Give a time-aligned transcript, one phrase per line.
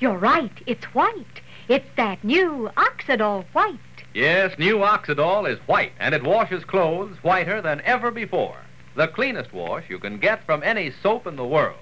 [0.00, 0.62] You're right.
[0.64, 1.42] It's white.
[1.68, 3.78] It's that new Oxydol white.
[4.14, 8.56] Yes, new Oxydol is white, and it washes clothes whiter than ever before.
[8.96, 11.76] The cleanest wash you can get from any soap in the world.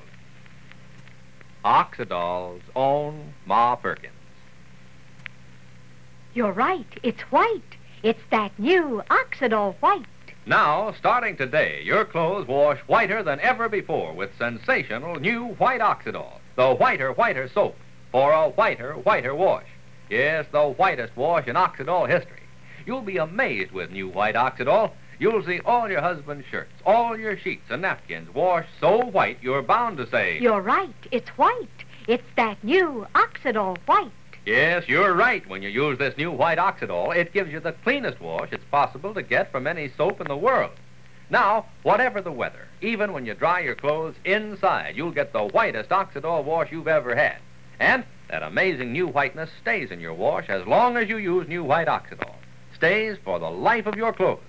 [1.65, 4.12] Oxydol's own Ma Perkins.
[6.35, 6.98] You're right.
[7.05, 7.77] It's white.
[8.03, 10.07] It's that new Oxydol white.
[10.45, 16.41] Now, starting today, your clothes wash whiter than ever before with sensational new white Oxydol,
[16.57, 17.77] the whiter, whiter soap
[18.11, 19.66] for a whiter, whiter wash.
[20.09, 22.42] Yes, the whitest wash in Oxydol history.
[22.87, 24.92] You'll be amazed with new white Oxydol.
[25.19, 29.62] You'll see all your husband's shirts, all your sheets and napkins washed so white you're
[29.62, 30.38] bound to say.
[30.38, 30.95] You're right.
[31.10, 31.69] It's white.
[32.06, 34.12] It's that new Oxydol white.
[34.47, 35.47] Yes, you're right.
[35.47, 39.12] When you use this new white Oxydol, it gives you the cleanest wash it's possible
[39.12, 40.72] to get from any soap in the world.
[41.28, 45.91] Now, whatever the weather, even when you dry your clothes inside, you'll get the whitest
[45.91, 47.36] Oxydol wash you've ever had.
[47.80, 51.64] And that amazing new whiteness stays in your wash as long as you use new
[51.64, 52.34] white Oxydol.
[52.75, 54.41] Stays for the life of your clothes.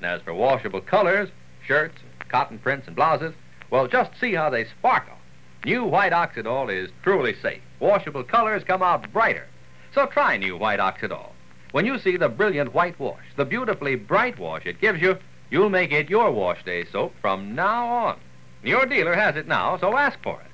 [0.00, 1.28] And as for washable colors,
[1.66, 1.96] shirts,
[2.28, 3.34] cotton prints, and blouses,
[3.70, 5.16] well, just see how they sparkle.
[5.64, 7.62] New white Oxydol is truly safe.
[7.80, 9.46] Washable colors come out brighter.
[9.94, 11.30] So try new white Oxydol.
[11.72, 15.18] When you see the brilliant white wash, the beautifully bright wash it gives you,
[15.50, 18.18] you'll make it your wash day soap from now on.
[18.62, 20.50] Your dealer has it now, so ask for it.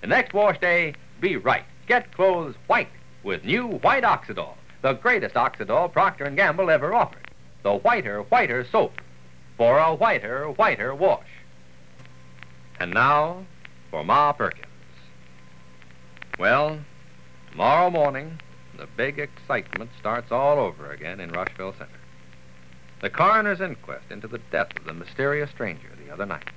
[0.00, 0.94] The next wash day,
[1.24, 1.64] be right.
[1.86, 2.90] Get clothes white
[3.22, 7.30] with new white Oxydol, the greatest Oxydol Procter & Gamble ever offered.
[7.62, 9.00] The whiter, whiter soap
[9.56, 11.26] for a whiter, whiter wash.
[12.78, 13.46] And now,
[13.90, 14.66] for Ma Perkins.
[16.38, 16.80] Well,
[17.50, 18.38] tomorrow morning,
[18.76, 22.00] the big excitement starts all over again in Rushville Center.
[23.00, 26.50] The coroner's inquest into the death of the mysterious stranger the other night.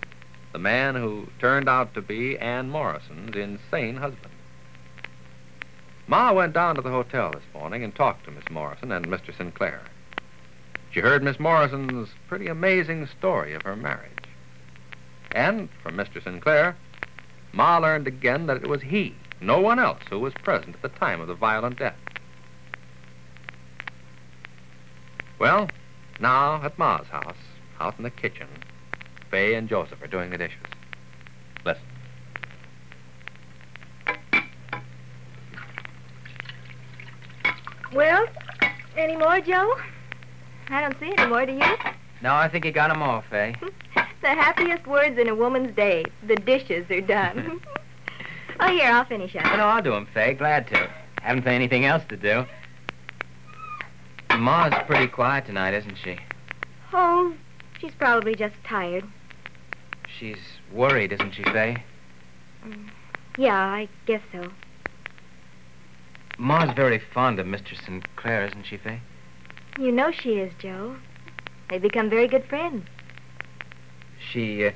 [0.52, 4.34] The man who turned out to be Ann Morrison's insane husband.
[6.08, 9.36] Ma went down to the hotel this morning and talked to Miss Morrison and Mr.
[9.36, 9.82] Sinclair.
[10.92, 14.12] She heard Miss Morrison's pretty amazing story of her marriage.
[15.34, 16.23] And from Mr.
[16.23, 16.78] Sinclair,
[17.52, 20.98] Ma learned again that it was he, no one else, who was present at the
[20.98, 22.00] time of the violent death.
[25.38, 25.70] Well,
[26.22, 27.36] now at Ma's house,
[27.82, 28.48] out in the kitchen,
[29.30, 30.58] Fay and Joseph are doing the dishes.
[31.66, 31.97] Listen.
[37.93, 38.25] Well,
[38.98, 39.75] any more, Joe?
[40.70, 41.75] I don't see any more, do you?
[42.21, 43.05] No, I think you got 'em eh?
[43.05, 43.55] all, Fay.
[44.21, 46.03] The happiest words in a woman's day.
[46.25, 47.61] The dishes are done.
[48.59, 49.43] oh, here, I'll finish up.
[49.58, 50.33] No, I'll do 'em, Fay.
[50.33, 50.89] Glad to.
[51.21, 52.45] Haven't they anything else to do?
[54.37, 56.17] Ma's pretty quiet tonight, isn't she?
[56.93, 57.33] Oh,
[57.80, 59.04] she's probably just tired.
[60.19, 60.37] She's
[60.71, 61.83] worried, isn't she, Fay?
[62.65, 62.89] Mm,
[63.37, 64.52] yeah, I guess so.
[66.37, 67.75] Ma's very fond of Mr.
[67.86, 69.02] Sinclair, isn't she, Fay?
[69.80, 70.95] You know she is, Joe.
[71.70, 72.87] They've become very good friends.
[74.31, 74.71] She uh,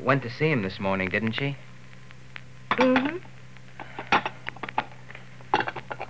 [0.00, 1.56] went to see him this morning, didn't she?
[2.72, 3.16] Mm-hmm.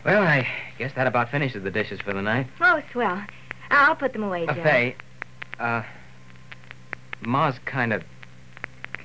[0.04, 0.46] Well, I
[0.78, 2.46] guess that about finishes the dishes for the night.
[2.60, 3.22] Oh, swell.
[3.70, 4.62] I'll put them away, Uh, Joe.
[4.62, 4.96] Fay,
[5.58, 5.82] uh,
[7.20, 8.02] Ma's kind of,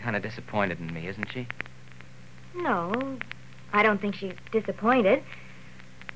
[0.01, 1.47] kind of disappointed in me, isn't she?
[2.55, 3.17] No,
[3.73, 5.23] I don't think she's disappointed.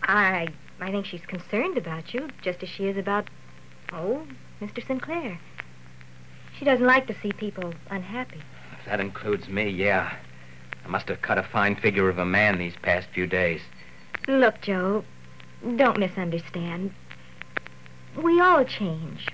[0.04, 0.48] I
[0.80, 3.30] I think she's concerned about you, just as she is about,
[3.94, 4.26] oh,
[4.60, 4.86] Mr.
[4.86, 5.40] Sinclair.
[6.58, 8.42] She doesn't like to see people unhappy.
[8.80, 10.12] If that includes me, yeah.
[10.84, 13.62] I must have cut a fine figure of a man these past few days.
[14.28, 15.04] Look, Joe,
[15.76, 16.92] don't misunderstand.
[18.16, 19.28] We all change.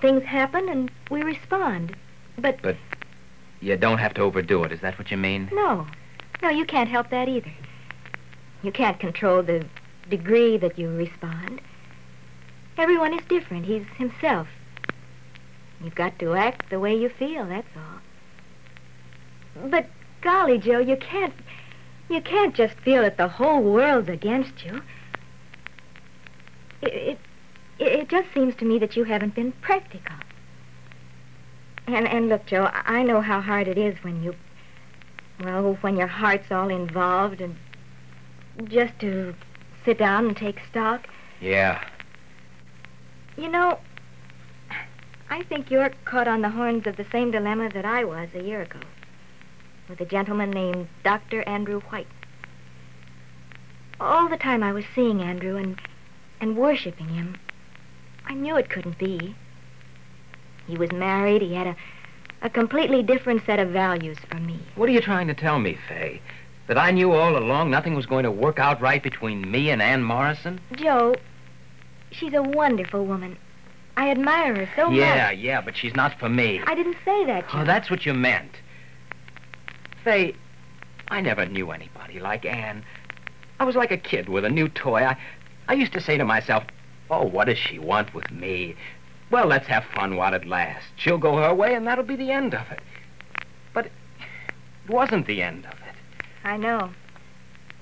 [0.00, 1.94] Things happen and we respond.
[2.38, 2.76] But But
[3.60, 4.72] You don't have to overdo it.
[4.72, 5.50] Is that what you mean?
[5.52, 5.86] no,
[6.42, 7.52] no, you can't help that either.
[8.62, 9.66] You can't control the
[10.08, 11.60] degree that you respond.
[12.76, 13.66] Everyone is different.
[13.66, 14.48] He's himself.
[15.82, 19.68] You've got to act the way you feel, that's all.
[19.68, 19.86] But
[20.22, 21.34] golly, Joe, you can't
[22.08, 24.82] you can't just feel that the whole world's against you.
[26.82, 27.18] It, it
[27.78, 30.16] it just seems to me that you haven't been practical.
[31.86, 34.34] And and look, Joe, I I know how hard it is when you
[35.40, 37.56] well, when your heart's all involved and
[38.68, 39.34] just to
[39.84, 41.06] sit down and take stock.
[41.40, 41.82] Yeah.
[43.36, 43.78] You know,
[45.28, 48.42] I think you're caught on the horns of the same dilemma that I was a
[48.42, 48.80] year ago
[49.88, 51.42] with a gentleman named Dr.
[51.48, 52.06] Andrew White.
[54.00, 55.80] All the time I was seeing Andrew and,
[56.40, 57.36] and worshiping him,
[58.26, 59.34] I knew it couldn't be.
[60.66, 61.76] He was married, he had a,
[62.44, 64.60] a completely different set of values from me.
[64.76, 66.20] What are you trying to tell me, Fay?
[66.68, 69.80] That I knew all along nothing was going to work out right between me and
[69.80, 70.60] Ann Morrison?
[70.72, 71.16] Joe,
[72.10, 73.38] she's a wonderful woman.
[73.96, 75.16] I admire her so yeah, much.
[75.16, 76.60] yeah, yeah, but she's not for me.
[76.66, 77.58] I didn't say that, oh, Joe.
[77.60, 78.52] Oh, that's what you meant.
[80.02, 80.34] Faye,
[81.08, 82.84] I never knew anybody like Ann.
[83.58, 85.02] I was like a kid with a new toy.
[85.02, 85.16] I,
[85.68, 86.64] I used to say to myself,
[87.10, 88.76] oh, what does she want with me?
[89.34, 90.92] Well, let's have fun while it lasts.
[90.94, 92.78] She'll go her way, and that'll be the end of it.
[93.72, 93.92] But it
[94.88, 95.96] wasn't the end of it.
[96.44, 96.90] I know.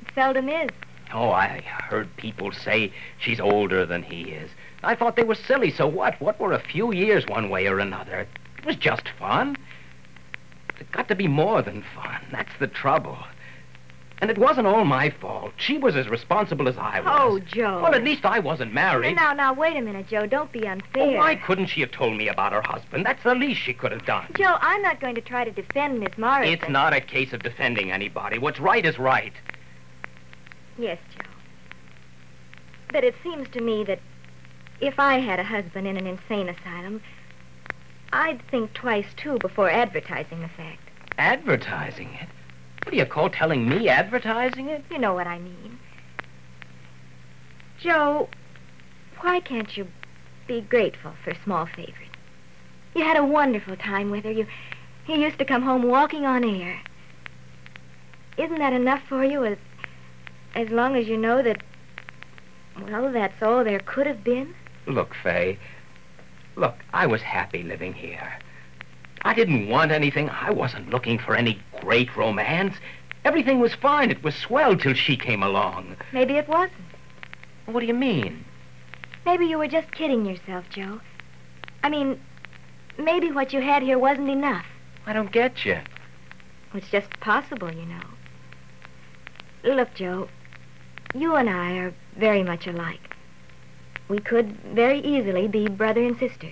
[0.00, 0.70] It seldom is.
[1.12, 4.50] Oh, I heard people say she's older than he is.
[4.82, 6.18] I thought they were silly, so what?
[6.22, 8.26] What were a few years one way or another?
[8.56, 9.58] It was just fun.
[10.80, 12.22] It got to be more than fun.
[12.30, 13.18] That's the trouble.
[14.22, 15.52] And it wasn't all my fault.
[15.56, 17.08] She was as responsible as I was.
[17.20, 17.80] Oh, Joe.
[17.82, 19.16] Well, at least I wasn't married.
[19.16, 20.26] Now, now, wait a minute, Joe.
[20.26, 21.18] Don't be Oh, unfair.
[21.18, 23.04] why couldn't she have told me about her husband?
[23.04, 24.26] That's the least she could have done.
[24.38, 26.52] Joe, I'm not going to try to defend Miss Morrison.
[26.54, 28.38] It's not a case of defending anybody.
[28.38, 29.32] What's right is right.
[30.78, 31.28] Yes, Joe.
[32.92, 33.98] But it seems to me that
[34.80, 37.02] if I had a husband in an insane asylum,
[38.12, 40.78] I'd think twice, too, before advertising the fact.
[41.18, 42.28] Advertising it?
[42.84, 44.84] What do you call telling me advertising it?
[44.90, 45.78] You know what I mean.
[47.80, 48.28] Joe,
[49.20, 49.86] why can't you
[50.46, 52.08] be grateful for small favors?
[52.94, 54.32] You had a wonderful time with her.
[54.32, 54.46] You,
[55.06, 56.80] you used to come home walking on air.
[58.36, 59.58] Isn't that enough for you as,
[60.54, 61.62] as long as you know that,
[62.80, 64.54] well, that's all there could have been?
[64.86, 65.58] Look, Fay.
[66.56, 68.38] Look, I was happy living here.
[69.24, 70.28] I didn't want anything.
[70.30, 72.76] I wasn't looking for any great romance.
[73.24, 74.10] Everything was fine.
[74.10, 75.96] It was swell till she came along.
[76.12, 76.72] Maybe it wasn't.
[77.66, 78.44] What do you mean?
[79.24, 81.00] Maybe you were just kidding yourself, Joe.
[81.84, 82.20] I mean,
[82.98, 84.66] maybe what you had here wasn't enough.
[85.06, 85.78] I don't get you.
[86.74, 88.00] It's just possible, you know.
[89.62, 90.28] Look, Joe,
[91.14, 93.14] you and I are very much alike.
[94.08, 96.50] We could very easily be brother and sister.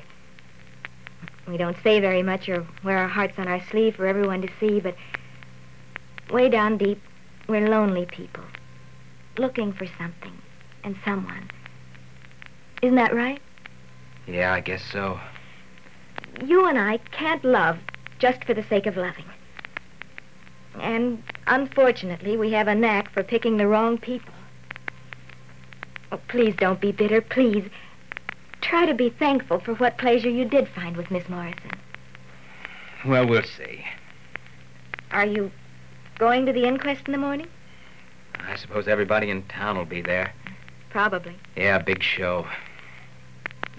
[1.46, 4.48] We don't say very much or wear our hearts on our sleeve for everyone to
[4.60, 4.94] see, but
[6.30, 7.02] way down deep,
[7.48, 8.44] we're lonely people,
[9.36, 10.36] looking for something
[10.84, 11.50] and someone.
[12.82, 13.40] Isn't that right?
[14.26, 15.18] Yeah, I guess so.
[16.44, 17.78] You and I can't love
[18.18, 19.24] just for the sake of loving.
[20.78, 24.34] And unfortunately, we have a knack for picking the wrong people.
[26.12, 27.64] Oh, please don't be bitter, please.
[28.60, 31.70] Try to be thankful for what pleasure you did find with Miss Morrison.
[33.06, 33.84] Well, we'll see.
[35.10, 35.50] Are you
[36.18, 37.48] going to the inquest in the morning?
[38.38, 40.32] I suppose everybody in town will be there.
[40.90, 41.36] Probably.
[41.56, 42.46] Yeah, big show.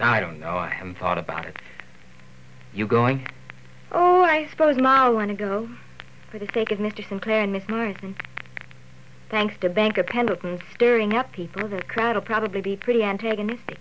[0.00, 0.56] I don't know.
[0.56, 1.56] I haven't thought about it.
[2.74, 3.26] You going?
[3.92, 5.68] Oh, I suppose Ma will want to go,
[6.30, 7.06] for the sake of Mr.
[7.06, 8.16] Sinclair and Miss Morrison.
[9.30, 13.78] Thanks to Banker Pendleton's stirring up people, the crowd will probably be pretty antagonistic.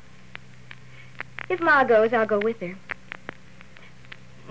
[1.51, 2.77] If Ma goes, I'll go with her.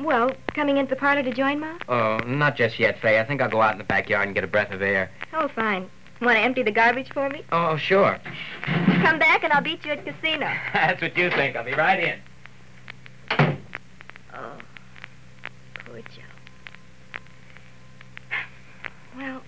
[0.01, 1.79] Well, coming into the parlor to join Ma?
[1.89, 3.19] Oh, not just yet, Fay.
[3.19, 5.11] I think I'll go out in the backyard and get a breath of air.
[5.33, 5.89] Oh, fine.
[6.21, 7.43] Want to empty the garbage for me?
[7.53, 8.19] Oh, sure.
[8.67, 10.41] Come back and I'll beat you at casino.
[10.75, 11.57] That's what you think.
[11.57, 12.21] I'll be right in.
[14.35, 14.59] Oh,
[15.87, 16.21] poor Joe.
[19.17, 19.43] Well,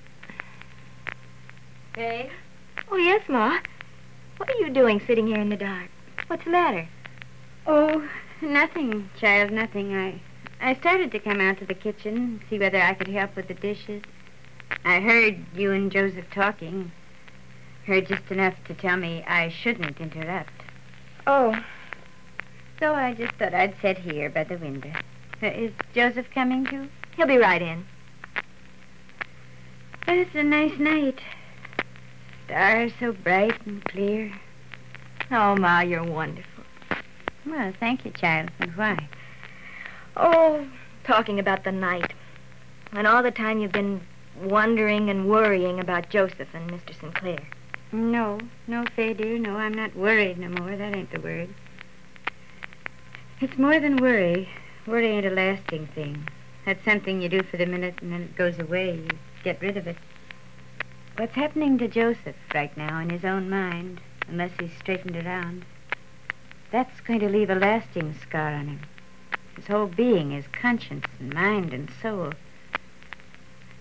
[1.94, 2.30] Hey?
[2.90, 3.58] oh yes, Ma.
[4.38, 5.90] What are you doing sitting here in the dark?
[6.28, 6.88] What's the matter?
[7.66, 8.08] Oh,
[8.40, 9.94] nothing, child, nothing.
[9.94, 10.20] I
[10.60, 13.54] I started to come out to the kitchen, see whether I could help with the
[13.54, 14.02] dishes.
[14.84, 16.92] I heard you and Joseph talking.
[17.86, 20.52] Heard just enough to tell me I shouldn't interrupt.
[21.26, 21.56] Oh,
[22.78, 24.92] So I just thought I'd sit here by the window.
[25.42, 26.88] Uh, is Joseph coming too?
[27.16, 27.84] he'll be right in.
[30.06, 31.20] But it's a nice night.
[32.46, 34.32] Stars so bright and clear.
[35.30, 36.51] Oh, Ma, you're wonderful.
[37.44, 38.50] Well, thank you, child.
[38.58, 39.08] And why?
[40.16, 40.66] Oh,
[41.04, 42.12] talking about the night.
[42.92, 44.00] And all the time you've been
[44.40, 46.98] wondering and worrying about Joseph and Mr.
[46.98, 47.40] Sinclair.
[47.90, 49.38] No, no, Fay, dear.
[49.38, 50.76] No, I'm not worried no more.
[50.76, 51.48] That ain't the word.
[53.40, 54.48] It's more than worry.
[54.86, 56.24] Worry ain't a lasting thing.
[56.64, 58.94] That's something you do for the minute and then it goes away.
[58.94, 59.96] You get rid of it.
[61.16, 65.64] What's happening to Joseph right now in his own mind, unless he's straightened around,
[66.72, 68.80] that's going to leave a lasting scar on him.
[69.56, 72.32] His whole being, his conscience and mind and soul.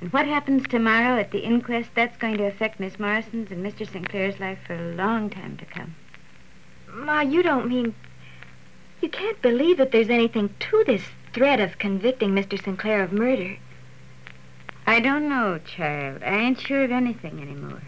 [0.01, 3.89] And what happens tomorrow at the inquest, that's going to affect Miss Morrison's and Mr.
[3.89, 5.95] Sinclair's life for a long time to come.
[6.93, 7.95] Ma, you don't mean.
[9.01, 12.61] You can't believe that there's anything to this threat of convicting Mr.
[12.61, 13.57] Sinclair of murder.
[14.85, 16.23] I don't know, child.
[16.23, 17.81] I ain't sure of anything anymore.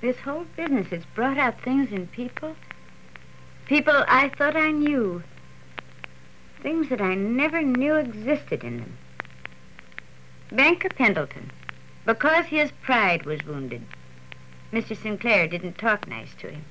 [0.00, 2.56] This whole business has brought out things in people.
[3.66, 5.24] People I thought I knew.
[6.62, 8.96] Things that I never knew existed in them.
[10.52, 11.50] Banker Pendleton,
[12.04, 13.82] because his pride was wounded,
[14.72, 14.96] Mr.
[14.96, 16.64] Sinclair didn't talk nice to him.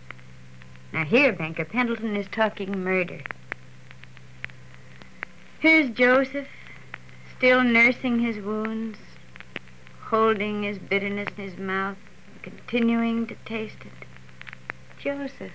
[0.94, 3.20] Now here, Banker Pendleton is talking murder.
[5.60, 6.48] Here's Joseph,
[7.38, 8.98] still nursing his wounds,
[10.00, 11.98] holding his bitterness in his mouth,
[12.42, 14.08] continuing to taste it.
[14.98, 15.52] Joseph.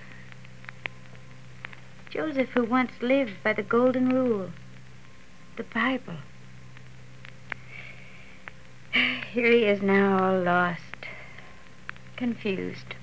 [2.10, 4.50] Joseph, who once lived by the golden rule,
[5.56, 6.16] the Bible.
[8.92, 11.06] Here he is now, all lost,
[12.16, 12.96] confused.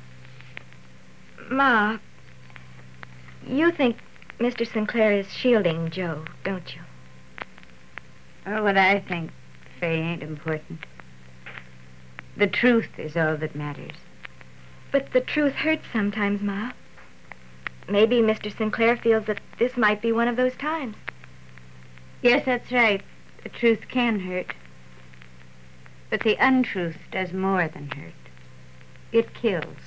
[1.49, 1.97] Ma,
[3.47, 3.97] you think
[4.39, 4.69] Mr.
[4.69, 6.81] Sinclair is shielding Joe, don't you?
[8.45, 9.31] Well, what I think,
[9.79, 10.85] Fay, ain't important.
[12.35, 13.97] The truth is all that matters.
[14.91, 16.71] But the truth hurts sometimes, Ma.
[17.89, 18.56] Maybe Mr.
[18.56, 20.98] Sinclair feels that this might be one of those times.
[22.22, 23.01] Yes, that's right.
[23.44, 24.53] The truth can hurt.
[26.10, 28.13] But the untruth does more than hurt.
[29.12, 29.77] It kills.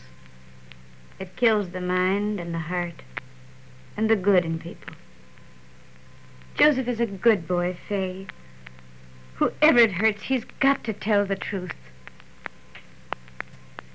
[1.19, 3.02] It kills the mind and the heart
[3.97, 4.95] and the good in people.
[6.57, 8.26] Joseph is a good boy, Fay.
[9.35, 11.75] Whoever it hurts, he's got to tell the truth.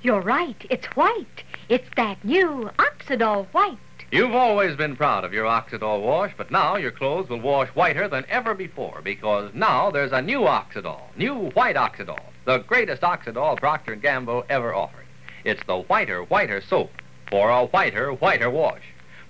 [0.01, 0.63] You're right.
[0.69, 1.43] It's white.
[1.69, 3.77] It's that new Oxydol white.
[4.15, 8.07] You've always been proud of your Oxydol wash, but now your clothes will wash whiter
[8.07, 13.57] than ever before because now there's a new Oxydol, new white Oxydol, the greatest Oxydol
[13.57, 15.03] Procter & Gamble ever offered.
[15.43, 16.91] It's the whiter, whiter soap
[17.29, 18.83] for a whiter, whiter wash.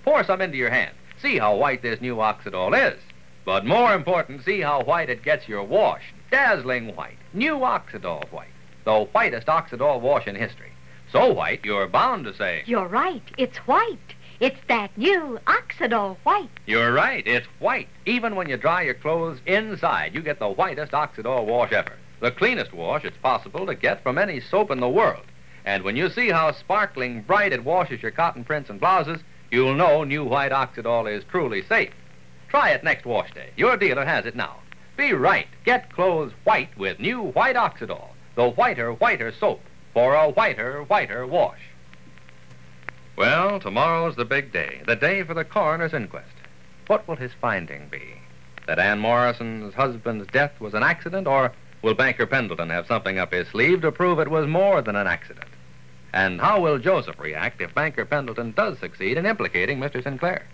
[0.04, 0.94] Pour some into your hand.
[1.20, 3.02] See how white this new Oxydol is.
[3.44, 6.14] But more important, see how white it gets your wash.
[6.30, 7.18] Dazzling white.
[7.32, 8.54] New Oxydol white.
[8.84, 10.70] The whitest Oxydol wash in history.
[11.10, 12.62] So white, you're bound to say.
[12.66, 13.22] You're right.
[13.36, 14.14] It's white.
[14.38, 16.50] It's that new Oxydol white.
[16.66, 17.26] You're right.
[17.26, 17.88] It's white.
[18.04, 21.92] Even when you dry your clothes inside, you get the whitest Oxydol wash ever.
[22.20, 25.24] The cleanest wash it's possible to get from any soap in the world.
[25.64, 29.74] And when you see how sparkling bright it washes your cotton prints and blouses, you'll
[29.74, 31.94] know new white Oxydol is truly safe.
[32.48, 33.50] Try it next wash day.
[33.56, 34.56] Your dealer has it now.
[34.98, 35.48] Be right.
[35.64, 39.62] Get clothes white with new white Oxydol, the whiter, whiter soap
[39.94, 41.60] for a whiter, whiter wash.
[43.16, 46.32] Well, tomorrow's the big day, the day for the coroner's inquest.
[46.86, 48.20] What will his finding be?
[48.66, 53.32] That Ann Morrison's husband's death was an accident, or will Banker Pendleton have something up
[53.32, 55.48] his sleeve to prove it was more than an accident?
[56.12, 60.02] And how will Joseph react if Banker Pendleton does succeed in implicating Mr.
[60.02, 60.46] Sinclair?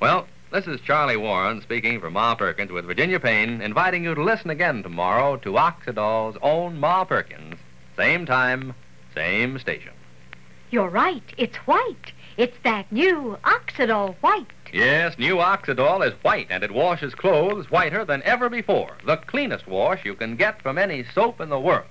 [0.00, 4.22] Well, this is Charlie Warren speaking for Ma Perkins with Virginia Payne, inviting you to
[4.22, 7.56] listen again tomorrow to Oxydol's own Ma Perkins.
[7.96, 8.74] Same time,
[9.14, 9.92] same station.
[10.72, 11.22] You're right.
[11.36, 12.12] It's white.
[12.38, 14.46] It's that new Oxydol white.
[14.72, 18.96] Yes, new Oxydol is white, and it washes clothes whiter than ever before.
[19.04, 21.84] The cleanest wash you can get from any soap in the world.